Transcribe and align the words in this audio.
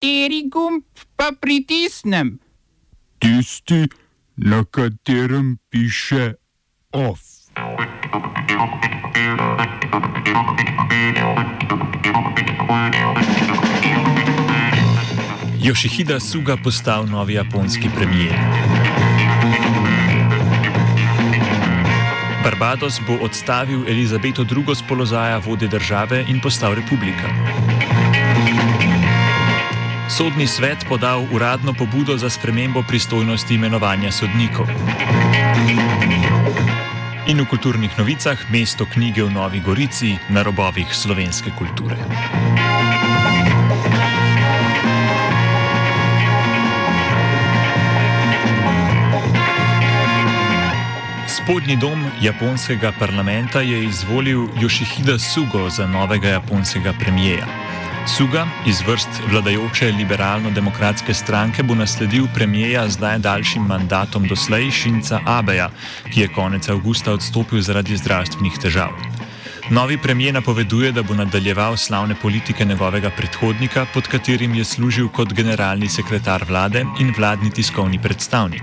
Kateri 0.00 0.48
gumb 0.48 0.80
pa 1.16 1.28
pritisnem? 1.40 2.38
Tisti, 3.20 3.84
na 4.36 4.64
katerem 4.64 5.58
piše 5.68 6.40
OF. 6.92 7.20
Yoshihida 15.60 16.16
Suga 16.20 16.56
postal 16.56 17.04
novi 17.04 17.34
japonski 17.34 17.90
premijer. 17.96 18.40
Barbados 22.44 23.00
bo 23.06 23.20
odstavil 23.20 23.84
Elizabeto 23.88 24.42
II. 24.48 24.74
z 24.74 24.82
položaja 24.88 25.38
vode 25.38 25.68
države 25.68 26.24
in 26.28 26.40
postal 26.40 26.74
republika. 26.74 27.28
Sodni 30.20 30.44
svet 30.46 30.84
podal 30.88 31.24
uradno 31.32 31.72
pobudo 31.72 32.12
za 32.16 32.30
spremembo 32.30 32.82
pristojnosti 32.88 33.54
imenovanja 33.54 34.12
sodnikov. 34.12 34.68
In 37.26 37.40
v 37.40 37.46
kulturnih 37.48 37.88
novicah 37.96 38.36
mesto 38.52 38.84
knjige 38.84 39.24
v 39.24 39.32
Novi 39.32 39.64
Gorici 39.64 40.20
na 40.28 40.44
robovih 40.44 40.92
slovenske 40.92 41.56
kulture. 41.56 41.96
Spodnji 51.32 51.80
dom 51.80 52.04
japonskega 52.20 52.92
parlamenta 52.92 53.64
je 53.64 53.84
izvolil 53.88 54.52
Yoshihida 54.60 55.16
Sugo 55.16 55.70
za 55.72 55.88
novega 55.88 56.28
japonskega 56.28 56.92
premijeja. 56.92 57.69
Suga 58.06 58.46
iz 58.66 58.80
vrst 58.86 59.08
vladajoče 59.30 59.92
liberalno-demokratske 59.92 61.14
stranke 61.14 61.62
bo 61.62 61.74
nasledil 61.74 62.26
premijeja 62.34 62.88
z 62.88 63.00
najdaljšim 63.00 63.62
mandatom 63.62 64.28
doslej 64.28 64.70
Šinca 64.70 65.20
Abeja, 65.26 65.70
ki 66.12 66.20
je 66.20 66.28
konec 66.28 66.68
avgusta 66.68 67.12
odstopil 67.12 67.60
zaradi 67.60 67.96
zdravstvenih 67.96 68.58
težav. 68.62 68.96
Novi 69.70 69.98
premijer 69.98 70.34
napoveduje, 70.34 70.92
da 70.92 71.02
bo 71.02 71.14
nadaljeval 71.14 71.76
slavne 71.76 72.14
politike 72.22 72.64
njegovega 72.64 73.10
predhodnika, 73.10 73.86
pod 73.94 74.08
katerim 74.08 74.54
je 74.54 74.64
služil 74.64 75.08
kot 75.08 75.32
generalni 75.32 75.88
sekretar 75.88 76.44
vlade 76.48 76.84
in 77.00 77.14
vladni 77.18 77.50
tiskovni 77.50 78.02
predstavnik. 78.02 78.62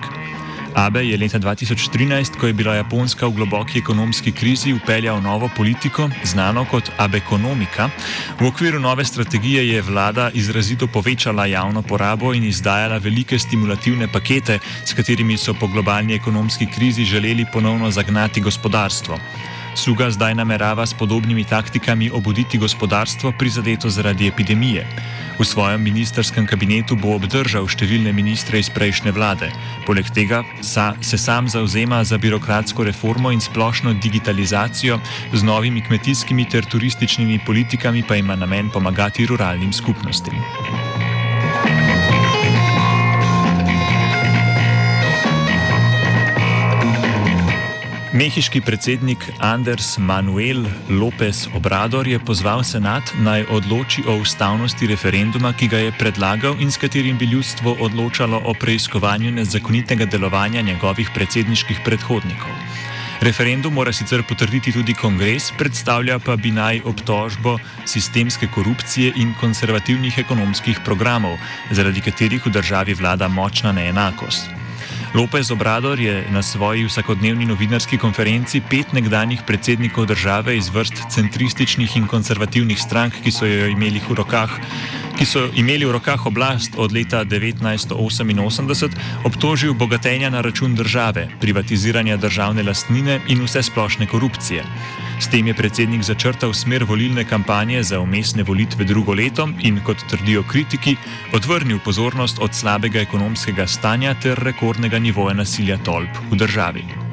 Abe 0.77 1.01
je 1.09 1.17
leta 1.17 1.39
2013, 1.39 2.37
ko 2.37 2.47
je 2.47 2.53
bila 2.53 2.75
Japonska 2.77 3.25
v 3.25 3.33
globoki 3.33 3.79
ekonomski 3.81 4.29
krizi, 4.31 4.75
upeljal 4.77 5.17
novo 5.21 5.49
politiko, 5.49 6.05
znano 6.23 6.65
kot 6.69 6.91
Abekonomika. 6.97 7.89
V 8.39 8.45
okviru 8.45 8.79
nove 8.79 9.05
strategije 9.05 9.65
je 9.73 9.81
vlada 9.81 10.29
izrazito 10.33 10.87
povečala 10.87 11.45
javno 11.45 11.81
porabo 11.81 12.33
in 12.33 12.43
izdajala 12.43 12.97
velike 12.97 13.39
stimulativne 13.39 14.07
pakete, 14.07 14.59
s 14.85 14.93
katerimi 14.93 15.37
so 15.37 15.57
po 15.57 15.67
globalni 15.67 16.13
ekonomski 16.13 16.69
krizi 16.69 17.05
želeli 17.05 17.45
ponovno 17.53 17.91
zagnati 17.91 18.41
gospodarstvo. 18.41 19.17
Suga 19.77 20.09
zdaj 20.09 20.33
namerava 20.33 20.85
s 20.85 20.93
podobnimi 20.97 21.43
taktikami 21.45 22.09
obuditi 22.09 22.57
gospodarstvo 22.57 23.31
prizadeto 23.37 23.89
zaradi 23.89 24.27
epidemije. 24.27 24.87
V 25.39 25.45
svojem 25.45 25.83
ministerskem 25.83 26.47
kabinetu 26.49 26.97
bo 26.97 27.13
obdržal 27.13 27.69
številne 27.69 28.09
ministre 28.09 28.57
iz 28.57 28.71
prejšnje 28.73 29.13
vlade. 29.13 29.51
Poleg 29.85 30.09
tega 30.09 30.41
sa, 30.65 30.97
se 30.97 31.21
sam 31.21 31.45
zauzema 31.45 32.01
za 32.01 32.17
birokratsko 32.17 32.89
reformo 32.89 33.29
in 33.29 33.37
splošno 33.37 33.93
digitalizacijo, 34.01 34.97
z 35.33 35.41
novimi 35.45 35.85
kmetijskimi 35.85 36.49
ter 36.49 36.65
turističnimi 36.65 37.37
politikami 37.45 38.01
pa 38.01 38.17
ima 38.17 38.35
namen 38.35 38.73
pomagati 38.73 39.29
ruralnim 39.29 39.69
skupnostim. 39.73 41.06
Mehiški 48.17 48.63
predsednik 48.65 49.21
Anders 49.37 49.99
Manuel 50.01 50.65
López 50.89 51.45
Obrador 51.53 52.07
je 52.09 52.17
pozval 52.17 52.63
senat 52.65 53.13
naj 53.21 53.45
odloči 53.53 54.01
o 54.09 54.15
ustavnosti 54.17 54.89
referenduma, 54.89 55.51
ki 55.53 55.69
ga 55.69 55.83
je 55.85 55.91
predlagal 55.93 56.57
in 56.57 56.73
s 56.73 56.81
katerim 56.81 57.13
bi 57.21 57.29
ljudstvo 57.29 57.75
odločalo 57.77 58.41
o 58.41 58.57
preiskovanju 58.57 59.31
nezakonitega 59.37 60.09
delovanja 60.09 60.65
njegovih 60.65 61.13
predsedniških 61.13 61.85
predhodnikov. 61.85 62.57
Referendum 63.21 63.77
mora 63.77 63.93
sicer 63.93 64.25
potrditi 64.25 64.73
tudi 64.73 64.97
kongres, 64.97 65.53
predstavlja 65.53 66.17
pa 66.17 66.41
bi 66.41 66.49
naj 66.49 66.81
obtožbo 66.89 67.59
sistemske 67.85 68.49
korupcije 68.49 69.13
in 69.21 69.37
konservativnih 69.37 70.17
ekonomskih 70.17 70.81
programov, 70.85 71.37
zaradi 71.69 72.01
katerih 72.01 72.41
v 72.45 72.49
državi 72.49 72.97
vlada 72.97 73.29
močna 73.29 73.77
neenakost. 73.77 74.56
Lopez 75.13 75.51
Obrador 75.51 75.99
je 75.99 76.25
na 76.31 76.43
svoji 76.43 76.83
vsakodnevni 76.85 77.45
novinarski 77.45 77.97
konferenci 77.97 78.61
pet 78.69 78.93
nekdanjih 78.93 79.41
predsednikov 79.47 80.05
države 80.05 80.57
iz 80.57 80.69
vrst 80.69 80.93
centrističnih 81.09 81.97
in 81.97 82.07
konservativnih 82.07 82.79
strank, 82.79 83.13
ki 83.23 83.31
so 83.31 83.45
jo 83.45 83.67
imeli 83.71 84.01
v 84.09 84.15
rokah. 84.15 84.51
Ki 85.17 85.25
so 85.25 85.47
imeli 85.57 85.81
v 85.81 85.97
rokah 85.97 86.25
oblast 86.29 86.77
od 86.77 86.93
leta 86.93 87.25
1988, 87.25 88.93
obtožil 89.25 89.73
bogatenja 89.73 90.29
na 90.29 90.41
račun 90.45 90.75
države, 90.75 91.25
privatiziranja 91.41 92.17
državne 92.21 92.63
lastnine 92.63 93.17
in 93.27 93.41
vse 93.41 93.63
splošne 93.65 94.05
korupcije. 94.05 94.61
S 95.17 95.25
tem 95.33 95.47
je 95.47 95.57
predsednik 95.57 96.05
začrtal 96.05 96.53
smer 96.53 96.85
volilne 96.85 97.25
kampanje 97.25 97.81
za 97.83 97.99
umestne 97.99 98.43
volitve 98.43 98.85
drugo 98.85 99.17
leto 99.17 99.49
in, 99.65 99.81
kot 99.81 100.05
trdijo 100.09 100.43
kritiki, 100.45 100.95
odvrnil 101.33 101.79
pozornost 101.81 102.37
od 102.39 102.53
slabega 102.53 103.01
ekonomskega 103.01 103.67
stanja 103.67 104.13
ter 104.21 104.37
rekordnega 104.37 104.99
nivoja 104.99 105.33
nasilja 105.33 105.81
tolp 105.81 106.13
v 106.29 106.37
državi. 106.37 107.06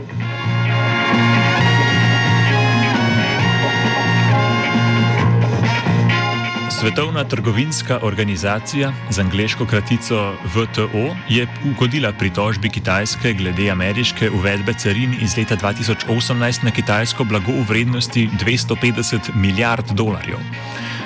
Svetovna 6.85 7.25
trgovinska 7.25 7.99
organizacija 8.03 8.93
z 9.11 9.19
angliško 9.19 9.67
kratico 9.67 10.35
VTO 10.45 11.17
je 11.29 11.47
ugodila 11.71 12.13
pritožbi 12.13 12.69
Kitajske 12.69 13.33
glede 13.33 13.71
ameriške 13.71 14.31
uvedbe 14.31 14.75
carin 14.75 15.15
iz 15.21 15.37
leta 15.37 15.57
2018 15.57 16.65
na 16.65 16.71
kitajsko 16.71 17.25
blago 17.25 17.53
v 17.53 17.65
vrednosti 17.69 18.29
250 18.45 19.35
milijard 19.35 19.93
dolarjev. 19.93 20.37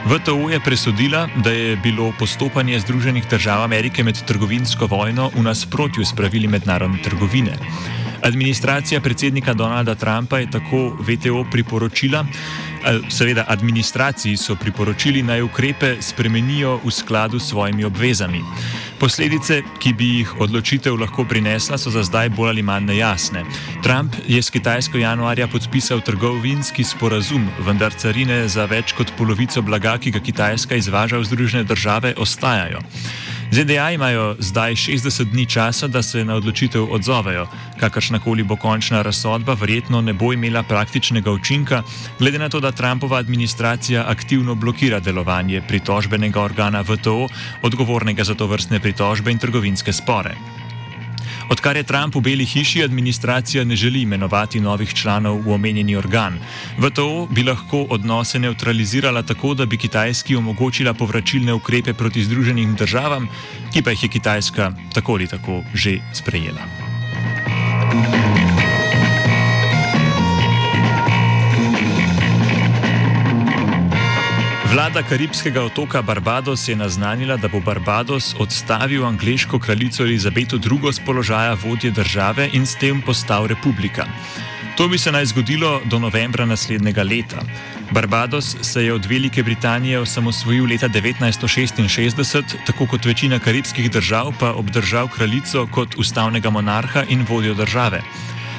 VTO 0.05 0.51
je 0.51 0.61
presodila, 0.61 1.29
da 1.37 1.51
je 1.51 1.77
bilo 1.77 2.13
postopanje 2.19 2.81
Združenih 2.81 3.29
držav 3.31 3.63
Amerike 3.63 4.03
med 4.03 4.23
trgovinsko 4.27 4.87
vojno 4.87 5.31
v 5.35 5.43
nasprotju 5.43 6.05
s 6.05 6.13
pravili 6.13 6.49
mednarodne 6.49 7.03
trgovine. 7.03 7.55
Administracija 8.23 9.01
predsednika 9.01 9.55
Donalda 9.55 9.95
Trumpa 9.95 10.39
je 10.39 10.51
tako 10.51 10.97
VTO 11.01 11.45
priporočila, 11.51 12.25
seveda 13.11 13.45
administraciji 13.49 14.37
so 14.37 14.57
priporočili 14.57 15.23
naj 15.23 15.43
ukrepe 15.43 15.97
spremenijo 16.01 16.81
v 16.85 16.91
skladu 16.91 17.39
s 17.39 17.49
svojimi 17.49 17.85
obvezami. 17.85 18.43
Posledice, 18.99 19.63
ki 19.79 19.93
bi 19.93 20.09
jih 20.19 20.41
odločitev 20.41 20.97
lahko 20.99 21.25
prinesla, 21.25 21.79
so 21.79 21.91
za 21.91 22.03
zdaj 22.03 22.29
bolj 22.35 22.49
ali 22.49 22.63
manj 22.63 22.85
nejasne. 22.85 23.45
Trump 23.83 24.15
je 24.27 24.43
s 24.43 24.51
Kitajsko 24.51 24.99
januarja 24.99 25.47
podpisal 25.47 26.01
trgovinski 26.01 26.85
sporazum, 26.85 27.47
vendar 27.67 27.95
carine 27.95 28.49
za 28.49 28.67
več 28.67 28.93
kot 28.99 29.13
polovico 29.19 29.63
blaga, 29.63 29.99
ki 29.99 30.11
ga 30.11 30.21
Kitajska 30.21 30.75
izvaža 30.75 31.19
v 31.19 31.25
Združene 31.25 31.65
države, 31.65 32.15
ostajajo. 32.17 32.83
ZDA 33.51 33.91
imajo 33.91 34.37
zdaj 34.39 34.75
60 34.75 35.25
dni 35.25 35.47
časa, 35.47 35.87
da 35.87 36.03
se 36.03 36.25
na 36.25 36.35
odločitev 36.35 36.85
odzovejo. 36.93 37.47
Kakršnakoli 37.81 38.43
bo 38.43 38.57
končna 38.57 39.03
razsodba, 39.03 39.55
verjetno 39.55 40.01
ne 40.01 40.13
bo 40.13 40.33
imela 40.33 40.63
praktičnega 40.63 41.33
učinka, 41.33 41.83
glede 42.19 42.39
na 42.39 42.49
to, 42.49 42.61
da 42.61 42.73
Trumpova 42.73 43.19
administracija 43.19 44.05
aktivno 44.09 44.55
blokira 44.55 45.01
delovanje 45.01 45.63
pritožbenega 45.69 46.43
organa 46.43 46.81
VTO, 46.81 47.29
odgovornega 47.63 48.25
za 48.25 48.35
to 48.35 48.47
vrstne 48.47 48.81
pritožbe 48.81 49.31
in 49.31 49.39
trgovinske 49.39 49.93
spore. 49.93 50.37
Odkar 51.49 51.77
je 51.77 51.83
Trump 51.83 52.15
v 52.15 52.21
Beli 52.21 52.45
hiši, 52.45 52.83
administracija 52.85 53.65
ne 53.65 53.77
želi 53.77 54.03
imenovati 54.03 54.61
novih 54.61 54.95
članov 54.95 55.41
v 55.47 55.53
omenjeni 55.53 55.97
organ. 55.97 56.39
VTO 56.79 57.27
bi 57.31 57.43
lahko 57.43 57.87
odnose 57.91 58.39
neutralizirala 58.39 59.23
tako, 59.23 59.55
da 59.55 59.67
bi 59.67 59.77
Kitajski 59.77 60.37
omogočila 60.37 60.95
povračilne 60.95 61.53
ukrepe 61.53 61.93
proti 61.95 62.25
Združenim 62.25 62.75
državam, 62.75 63.29
ki 63.73 63.83
pa 63.83 63.91
jih 63.91 64.03
je 64.03 64.09
Kitajska 64.09 64.73
tako 64.95 65.13
ali 65.13 65.27
tako 65.27 65.63
že 65.75 65.99
sprejela. 66.13 66.61
Vlada 74.69 75.01
karibskega 75.03 75.63
otoka 75.65 76.03
Barbados 76.03 76.69
je 76.69 76.77
naznanila, 76.77 77.37
da 77.37 77.49
bo 77.49 77.61
Barbados 77.61 78.35
odstavil 78.39 79.07
angliško 79.07 79.59
kraljico 79.59 80.03
Elizabeto 80.03 80.57
II. 80.57 80.93
z 80.93 81.01
položaja 81.07 81.57
vodje 81.65 81.91
države 81.91 82.51
in 82.53 82.67
s 82.67 82.77
tem 82.77 83.03
postal 83.03 83.47
republika. 83.47 84.05
To 84.77 84.89
bi 84.89 84.99
se 84.99 85.13
naj 85.13 85.27
zgodilo 85.27 85.81
do 85.85 85.99
novembra 85.99 86.47
naslednjega 86.47 87.03
leta. 87.03 87.41
Barbados 87.91 88.57
se 88.63 88.85
je 88.85 88.93
od 88.93 89.07
Velike 89.07 89.43
Britanije 89.43 89.99
osamosvojil 89.99 90.65
leta 90.65 90.89
1966, 90.89 92.43
tako 92.67 92.87
kot 92.87 93.05
večina 93.05 93.39
karibskih 93.39 93.91
držav, 93.91 94.33
pa 94.41 94.53
obdržal 94.53 95.09
kraljico 95.09 95.67
kot 95.67 95.95
ustavnega 95.97 96.51
monarha 96.51 97.05
in 97.09 97.27
vodjo 97.29 97.55
države. 97.55 98.03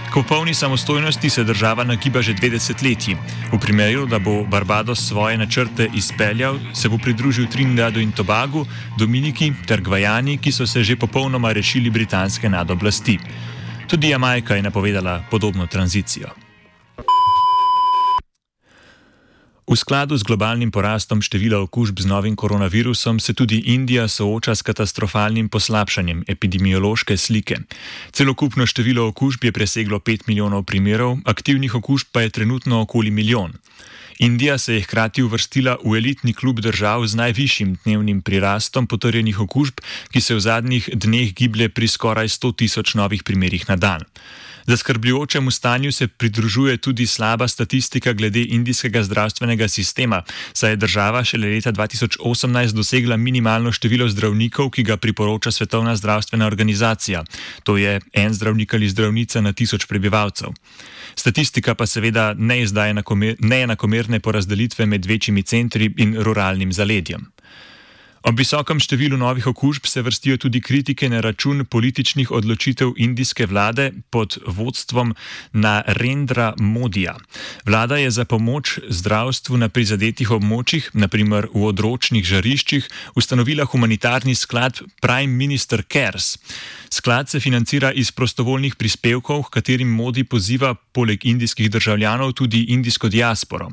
K 0.09 0.13
popolni 0.13 0.53
samostojnosti 0.53 1.29
se 1.29 1.43
država 1.43 1.83
nagiba 1.83 2.21
že 2.21 2.33
dve 2.33 2.49
desetletji. 2.49 3.17
V 3.53 3.59
primeru, 3.61 4.05
da 4.05 4.19
bo 4.19 4.43
Barbados 4.43 5.07
svoje 5.07 5.37
načrte 5.37 5.89
izpeljal, 5.93 6.57
se 6.73 6.89
bo 6.89 6.97
pridružil 6.97 7.47
Trinidadu 7.47 7.99
in 7.99 8.11
Tobagu, 8.11 8.65
Dominiki 8.97 9.53
ter 9.67 9.81
Gvajani, 9.81 10.37
ki 10.37 10.51
so 10.51 10.67
se 10.67 10.83
že 10.83 10.95
popolnoma 10.95 11.51
rešili 11.51 11.89
britanske 11.89 12.49
nadoblasti. 12.49 13.19
Tudi 13.87 14.09
Jamajka 14.09 14.55
je 14.55 14.61
napovedala 14.61 15.23
podobno 15.31 15.67
tranzicijo. 15.67 16.48
V 19.69 19.77
skladu 19.77 20.17
z 20.17 20.25
globalnim 20.25 20.73
porastom 20.73 21.21
števila 21.21 21.61
okužb 21.61 22.01
z 22.01 22.09
novim 22.09 22.33
koronavirusom 22.33 23.21
se 23.21 23.37
tudi 23.37 23.69
Indija 23.69 24.09
sooča 24.09 24.57
s 24.57 24.65
katastrofalnim 24.65 25.45
poslabšanjem 25.45 26.25
epidemiološke 26.25 27.13
slike. 27.13 27.61
Celokupno 28.09 28.65
število 28.65 29.05
okužb 29.13 29.45
je 29.45 29.53
preseglo 29.53 30.01
5 30.01 30.25
milijonov 30.25 30.65
primerov, 30.65 31.21
aktivnih 31.21 31.75
okužb 31.77 32.09
pa 32.09 32.25
je 32.25 32.33
trenutno 32.33 32.81
okoli 32.81 33.13
milijon. 33.13 33.53
Indija 34.17 34.57
se 34.57 34.73
je 34.73 34.81
hkrati 34.81 35.21
uvrstila 35.21 35.77
v 35.85 36.01
elitni 36.01 36.33
klub 36.33 36.65
držav 36.65 37.05
z 37.05 37.15
najvišjim 37.15 37.77
dnevnim 37.85 38.25
prirastom 38.25 38.89
potrjenih 38.89 39.37
okužb, 39.39 39.85
ki 40.09 40.21
se 40.21 40.33
v 40.33 40.39
zadnjih 40.49 40.89
dneh 40.97 41.29
giblje 41.29 41.69
pri 41.69 41.87
skoraj 41.87 42.27
100 42.27 42.55
tisoč 42.57 42.97
novih 42.97 43.21
primerih 43.21 43.69
na 43.69 43.77
dan. 43.77 44.01
Zaskrbljujočemu 44.69 45.51
stanju 45.51 45.91
se 45.91 46.07
pridružuje 46.07 46.77
tudi 46.77 47.07
slaba 47.07 47.47
statistika 47.47 48.13
glede 48.13 48.43
indijskega 48.43 49.03
zdravstvenega 49.03 49.67
sistema, 49.67 50.23
saj 50.53 50.69
je 50.69 50.75
država 50.75 51.23
šele 51.23 51.47
leta 51.47 51.71
2018 51.71 52.71
dosegla 52.71 53.17
minimalno 53.17 53.71
število 53.71 54.09
zdravnikov, 54.09 54.69
ki 54.69 54.83
ga 54.83 54.97
priporoča 54.97 55.51
Svetovna 55.51 55.95
zdravstvena 55.95 56.47
organizacija. 56.47 57.23
To 57.63 57.77
je 57.77 57.99
en 58.13 58.33
zdravnik 58.33 58.73
ali 58.73 58.89
zdravnica 58.89 59.41
na 59.41 59.53
tisoč 59.53 59.85
prebivalcev. 59.85 60.49
Statistika 61.15 61.75
pa 61.75 61.85
seveda 61.85 62.33
ne 62.37 62.61
izdaja 62.61 62.93
neenakomerne 63.39 64.19
porazdelitve 64.19 64.85
med 64.85 65.05
večjimi 65.05 65.43
centri 65.43 65.93
in 65.97 66.15
ruralnim 66.21 66.73
zaledjem. 66.73 67.25
Ob 68.19 68.35
visokem 68.35 68.81
številu 68.83 69.15
novih 69.15 69.45
okužb 69.47 69.85
se 69.87 70.01
vrstijo 70.03 70.35
tudi 70.43 70.59
kritike 70.59 71.07
na 71.07 71.21
račun 71.23 71.63
političnih 71.63 72.31
odločitev 72.35 72.91
indijske 72.99 73.47
vlade 73.47 73.93
pod 74.11 74.35
vodstvom 74.43 75.13
Narendra 75.53 76.51
Modija. 76.59 77.15
Vlada 77.65 77.95
je 77.97 78.11
za 78.11 78.25
pomoč 78.25 78.79
zdravstvu 78.89 79.57
na 79.63 79.69
prizadetih 79.71 80.31
območjih, 80.35 80.91
naprimer 80.93 81.47
v 81.53 81.63
odročnih 81.71 82.25
žariščih, 82.25 82.89
ustanovila 83.15 83.63
humanitarni 83.63 84.35
sklad 84.35 84.83
Prime 84.99 85.31
Minister 85.31 85.85
Cares. 85.87 86.35
Sklad 86.89 87.29
se 87.29 87.39
financira 87.39 87.91
iz 87.91 88.11
prostovoljnih 88.11 88.75
prispevkov, 88.75 89.43
katerim 89.53 89.87
Modi 89.87 90.23
poziva 90.23 90.73
poleg 90.75 91.25
indijskih 91.25 91.69
državljanov 91.71 92.33
tudi 92.33 92.65
indijsko 92.73 93.09
diasporo. 93.09 93.69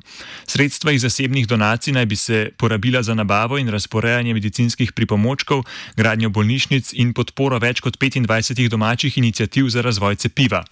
Sredstva 0.47 0.93
iz 0.93 1.03
zasebnih 1.03 1.49
donacij 1.49 1.97
naj 1.97 2.07
bi 2.07 2.17
se 2.17 2.51
porabila 2.59 3.03
za 3.03 3.15
nabavo 3.15 3.59
in 3.59 3.69
razporejanje 3.69 4.36
medicinskih 4.37 4.93
pripomočkov, 4.93 5.65
gradnjo 5.97 6.31
bolnišnic 6.31 6.93
in 7.01 7.15
podporo 7.17 7.59
več 7.59 7.81
kot 7.81 7.97
25 7.97 8.69
domačih 8.69 9.19
inicijativ 9.19 9.73
za 9.73 9.83
razvoj 9.83 10.21
cepiva. 10.21 10.65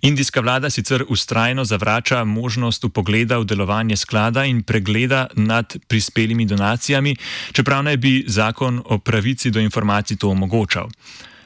Indijska 0.00 0.40
vlada 0.40 0.70
sicer 0.70 1.04
ustrajno 1.08 1.64
zavrača 1.64 2.24
možnost 2.24 2.84
upogleda 2.84 3.38
v 3.38 3.44
delovanje 3.44 3.96
sklada 3.96 4.44
in 4.44 4.62
pregleda 4.62 5.26
nad 5.34 5.76
prispelimi 5.88 6.46
donacijami, 6.46 7.16
čeprav 7.52 7.82
naj 7.82 7.96
bi 7.96 8.24
zakon 8.26 8.82
o 8.84 8.98
pravici 8.98 9.50
do 9.50 9.60
informacij 9.60 10.16
to 10.16 10.30
omogočal. 10.30 10.88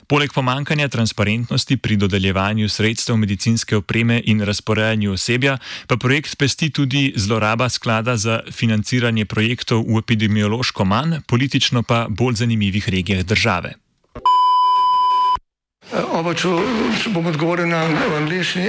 Poleg 0.09 0.33
pomankanja 0.33 0.89
transparentnosti 0.89 1.77
pri 1.77 1.97
dodeljevanju 1.97 2.69
sredstev 2.69 3.17
medicinske 3.17 3.77
opreme 3.77 4.23
in 4.25 4.41
razporejanju 4.41 5.13
osebja, 5.13 5.59
pa 5.87 5.97
projekt 5.97 6.39
pesti 6.39 6.71
tudi 6.71 7.13
zloraba 7.17 7.69
sklada 7.69 8.17
za 8.17 8.41
financiranje 8.53 9.25
projektov 9.25 9.85
v 9.85 9.99
epidemiološko 9.99 10.85
manj, 10.85 11.21
politično 11.27 11.83
pa 11.83 12.07
bolj 12.09 12.35
zanimivih 12.35 12.89
regijah 12.89 13.21
države. 13.23 13.75
Oba, 16.13 16.33
če, 16.35 16.49
bom 17.13 17.27
odgovoril 17.27 17.69
na 17.69 17.85
angliški. 18.17 18.69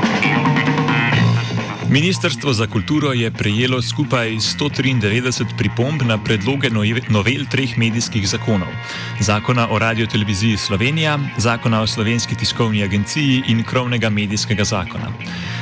Ministrstvo 1.91 2.53
za 2.53 2.67
kulturo 2.67 3.11
je 3.13 3.31
prejelo 3.31 3.81
skupaj 3.81 4.29
193 4.31 5.43
pripomb 5.57 6.01
na 6.01 6.17
predloge 6.23 6.69
nove- 6.69 7.03
novel 7.09 7.43
treh 7.51 7.77
medijskih 7.77 8.27
zakonov: 8.27 8.71
zakona 9.19 9.67
o 9.69 9.79
radioteleviziji 9.79 10.57
Slovenija, 10.57 11.19
zakona 11.37 11.81
o 11.81 11.87
slovenski 11.87 12.35
tiskovni 12.35 12.83
agenciji 12.83 13.43
in 13.47 13.63
krovnega 13.63 14.09
medijskega 14.09 14.63
zakona. 14.63 15.11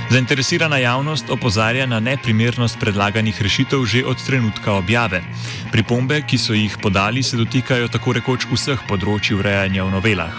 Zainteresirana 0.10 0.78
javnost 0.78 1.30
opozarja 1.30 1.86
na 1.86 2.00
neprimernost 2.00 2.80
predlaganih 2.80 3.42
rešitev 3.42 3.86
že 3.86 4.06
od 4.06 4.26
trenutka 4.26 4.74
objave. 4.74 5.24
Pripombe, 5.72 6.22
ki 6.22 6.38
so 6.38 6.54
jih 6.54 6.78
podali, 6.82 7.24
se 7.24 7.38
dotikajo 7.38 7.88
tako 7.88 8.14
rekoč 8.14 8.46
vseh 8.54 8.80
področji 8.88 9.34
urejanja 9.34 9.84
v 9.84 9.92
novelah. 9.92 10.34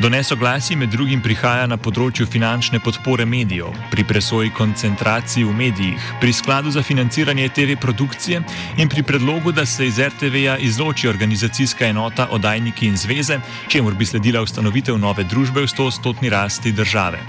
Do 0.00 0.08
nesoglasij 0.08 0.76
med 0.76 0.90
drugim 0.90 1.20
prihaja 1.20 1.66
na 1.66 1.76
področju 1.76 2.24
finančne 2.26 2.80
podpore 2.82 3.26
medijev, 3.28 3.74
pri 3.92 4.04
presoji 4.08 4.50
koncentracij 4.56 5.44
v 5.44 5.52
medijih, 5.56 6.08
pri 6.20 6.32
skladu 6.32 6.72
za 6.72 6.82
financiranje 6.82 7.48
TV 7.48 7.76
produkcije 7.80 8.40
in 8.76 8.88
pri 8.88 9.02
predlogu, 9.02 9.52
da 9.52 9.66
se 9.66 9.86
iz 9.86 10.00
RTV-ja 10.00 10.56
izloči 10.58 11.08
organizacijska 11.08 11.86
enota 11.86 12.28
Oddajniki 12.30 12.88
in 12.88 12.96
zveze, 12.96 13.40
čemur 13.68 13.94
bi 13.94 14.08
sledila 14.08 14.42
ustanovitev 14.42 14.98
nove 14.98 15.24
družbe 15.24 15.60
v 15.60 15.70
100-stotni 15.70 16.32
rasti 16.32 16.72
države. 16.72 17.20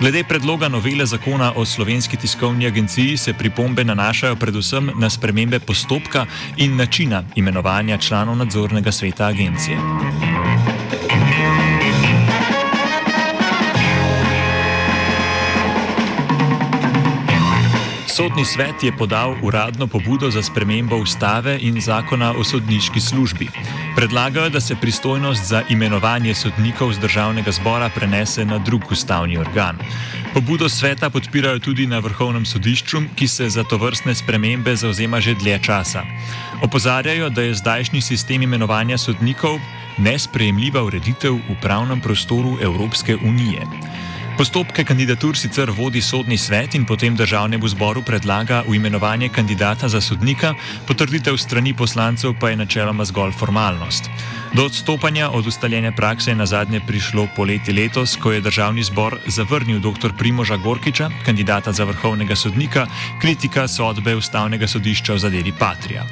Glede 0.00 0.22
predloga 0.24 0.68
novele 0.68 1.06
zakona 1.06 1.52
o 1.56 1.64
slovenski 1.66 2.16
tiskovni 2.16 2.66
agenciji 2.66 3.16
se 3.16 3.34
pripombe 3.34 3.84
nanašajo 3.84 4.36
predvsem 4.36 4.92
na 4.94 5.10
spremembe 5.10 5.58
postopka 5.58 6.26
in 6.56 6.76
načina 6.76 7.24
imenovanja 7.34 7.98
članov 7.98 8.36
nadzornega 8.36 8.92
sveta 8.92 9.26
agencije. 9.26 10.77
Thank 10.90 11.92
you. 11.92 11.97
Sodni 18.18 18.42
svet 18.44 18.82
je 18.82 18.90
podal 18.90 19.36
uradno 19.42 19.86
pobudo 19.86 20.30
za 20.30 20.42
spremembo 20.42 20.96
ustave 20.96 21.58
in 21.62 21.80
zakona 21.80 22.32
o 22.34 22.44
sodniški 22.44 23.00
službi. 23.00 23.46
Predlagajo, 23.96 24.48
da 24.50 24.60
se 24.60 24.74
pristojnost 24.74 25.44
za 25.44 25.62
imenovanje 25.70 26.34
sodnikov 26.34 26.92
z 26.92 26.98
državnega 26.98 27.52
zbora 27.52 27.90
prenese 27.94 28.44
na 28.44 28.58
drug 28.58 28.90
ustavni 28.90 29.38
organ. 29.38 29.78
Pobudo 30.34 30.68
sveta 30.68 31.10
podpirajo 31.10 31.58
tudi 31.58 31.86
na 31.86 31.98
vrhovnem 31.98 32.46
sodišču, 32.46 32.98
ki 33.14 33.28
se 33.28 33.48
za 33.48 33.62
to 33.64 33.78
vrstne 33.78 34.14
spremembe 34.14 34.76
zauzema 34.76 35.20
že 35.20 35.34
dlje 35.34 35.58
časa. 35.62 36.02
Opozarjajo, 36.62 37.30
da 37.30 37.42
je 37.42 37.54
zdajšnji 37.54 38.00
sistem 38.00 38.42
imenovanja 38.42 38.98
sodnikov 38.98 39.60
nesprejemljiva 39.98 40.82
ureditev 40.82 41.38
v 41.38 41.60
pravnem 41.62 42.00
prostoru 42.00 42.58
Evropske 42.62 43.16
unije. 43.16 43.62
Postopke 44.38 44.84
kandidatur 44.86 45.34
sicer 45.34 45.70
vodi 45.74 45.98
sodni 45.98 46.36
svet 46.38 46.76
in 46.78 46.84
potem 46.86 47.16
državnemu 47.18 47.68
zboru 47.68 48.04
predlaga 48.06 48.60
v 48.68 48.76
imenovanje 48.78 49.28
kandidata 49.34 49.88
za 49.90 49.98
sodnika, 50.00 50.52
potrditev 50.86 51.34
strani 51.34 51.74
poslancev 51.74 52.36
pa 52.38 52.50
je 52.50 52.60
načeloma 52.60 53.04
zgolj 53.04 53.34
formalnost. 53.34 54.06
Do 54.54 54.64
odstopanja 54.64 55.30
od 55.34 55.46
ustaljene 55.46 55.90
prakse 55.90 56.30
je 56.30 56.38
na 56.38 56.46
zadnje 56.46 56.80
prišlo 56.86 57.26
poleti 57.36 57.72
letos, 57.72 58.14
ko 58.16 58.32
je 58.32 58.40
državni 58.40 58.82
zbor 58.82 59.18
zavrnil 59.26 59.80
dr. 59.82 60.14
Primoža 60.18 60.56
Gorkiča, 60.56 61.10
kandidata 61.26 61.72
za 61.72 61.84
vrhovnega 61.84 62.36
sodnika, 62.36 62.86
kritika 63.20 63.68
sodbe 63.68 64.14
ustavnega 64.14 64.68
sodišča 64.68 65.18
v 65.18 65.18
zadevi 65.18 65.52
Patrija. 65.58 66.06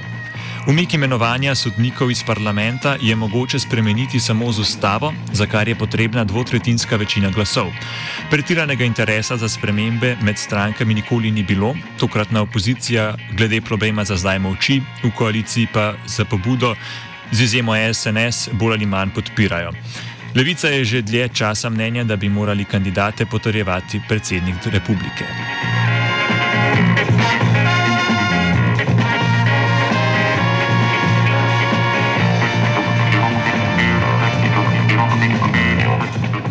Umik 0.66 0.94
imenovanja 0.94 1.54
sodnikov 1.54 2.10
iz 2.10 2.24
parlamenta 2.26 2.96
je 3.00 3.16
mogoče 3.16 3.58
spremeniti 3.58 4.20
samo 4.20 4.52
z 4.52 4.58
ustavo, 4.58 5.12
za 5.32 5.46
kar 5.46 5.68
je 5.68 5.74
potrebna 5.78 6.24
dvotretinska 6.24 6.96
večina 6.96 7.30
glasov. 7.30 7.70
Pretiranega 8.30 8.84
interesa 8.84 9.36
za 9.36 9.48
spremembe 9.48 10.16
med 10.22 10.38
strankami 10.38 10.94
nikoli 10.94 11.30
ni 11.30 11.42
bilo, 11.42 11.74
tokratna 11.98 12.42
opozicija 12.42 13.14
glede 13.38 13.60
problema 13.60 14.04
za 14.04 14.16
zdaj 14.16 14.38
molči, 14.38 14.80
v 15.04 15.10
koaliciji 15.14 15.68
pa 15.72 15.94
za 16.06 16.24
pobudo 16.24 16.74
z 17.30 17.42
izjemo 17.42 17.72
SNS 17.94 18.48
bolj 18.52 18.74
ali 18.74 18.86
manj 18.86 19.14
podpirajo. 19.14 19.70
Levica 20.34 20.68
je 20.68 20.84
že 20.84 21.02
dlje 21.02 21.28
časa 21.28 21.70
mnenja, 21.70 22.04
da 22.04 22.16
bi 22.16 22.28
morali 22.28 22.64
kandidate 22.64 23.26
potrjevati 23.26 24.00
predsednik 24.08 24.66
republike. 24.66 25.24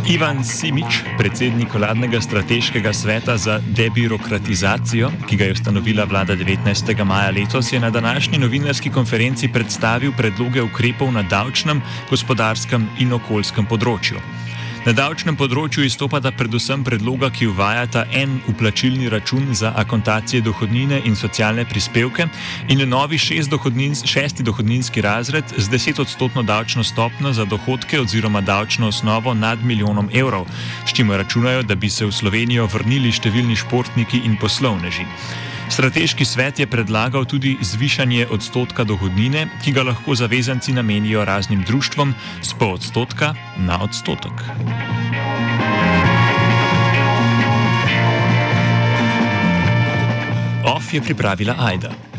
Ivan 0.05 0.43
Simič, 0.45 1.01
predsednik 1.17 1.73
vladnega 1.73 2.21
strateškega 2.21 2.93
sveta 2.93 3.37
za 3.41 3.57
debirokratizacijo, 3.57 5.09
ki 5.25 5.37
ga 5.37 5.49
je 5.49 5.55
ustanovila 5.57 6.05
vlada 6.05 6.35
19. 6.37 7.03
maja 7.03 7.31
letos, 7.31 7.73
je 7.73 7.79
na 7.79 7.89
današnji 7.89 8.37
novinarski 8.37 8.89
konferenci 8.93 9.49
predstavil 9.49 10.13
predloge 10.17 10.61
ukrepov 10.61 11.09
na 11.11 11.23
davčnem, 11.23 11.81
gospodarskem 12.09 12.85
in 13.01 13.17
okoljskem 13.17 13.65
področju. 13.65 14.21
Na 14.85 14.91
davčnem 14.93 15.33
področju 15.33 15.81
izstopata 15.87 16.29
predvsem 16.37 16.83
predloga, 16.85 17.31
ki 17.33 17.47
uvajata 17.49 18.03
en 18.13 18.35
uplačilni 18.51 19.07
račun 19.09 19.47
za 19.57 19.71
akontacije 19.81 20.43
dohodnine 20.45 20.99
in 21.09 21.17
socialne 21.17 21.63
prispevke 21.65 22.27
in 22.69 22.83
novi 22.91 23.17
šest 23.17 23.49
dohodnin, 23.49 23.95
šesti 23.97 24.45
dohodninski 24.45 25.01
razred 25.01 25.55
z 25.57 25.73
desetodstotno 25.73 26.43
davčno 26.45 26.85
stopno 26.85 27.33
za 27.33 27.47
dohodke 27.49 27.97
oziroma 28.03 28.43
davčno 28.45 28.91
osnovo 28.93 29.33
nad 29.33 29.65
milijonom 29.65 30.13
evrov, 30.13 30.45
s 30.85 30.93
čimer 30.93 31.17
računajo, 31.23 31.65
da 31.65 31.73
bi 31.73 31.89
se 31.89 32.05
v 32.05 32.13
Slovenijo 32.13 32.69
vrnili 32.69 33.09
številni 33.09 33.57
športniki 33.57 34.21
in 34.21 34.37
poslovneži. 34.37 35.09
Strateški 35.69 36.25
svet 36.25 36.59
je 36.59 36.67
predlagal 36.67 37.25
tudi 37.25 37.57
zvišanje 37.61 38.27
odstotka 38.31 38.83
dohodnine, 38.83 39.47
ki 39.63 39.73
ga 39.73 39.83
lahko 39.83 40.15
zavezanci 40.15 40.73
namenijo 40.73 41.25
raznim 41.25 41.63
društvom 41.65 42.13
z 42.41 42.53
pol 42.59 42.77
odstotka 42.77 43.33
na 43.57 43.81
odstotek. 43.83 44.45
OF 50.65 50.93
je 50.93 51.01
pripravila 51.01 51.55
Aida. 51.59 52.05